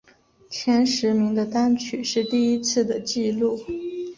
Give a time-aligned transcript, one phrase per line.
[0.49, 3.59] 前十名的单曲是第一次的记录。